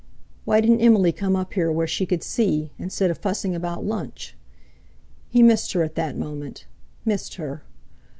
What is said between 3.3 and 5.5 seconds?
about lunch. He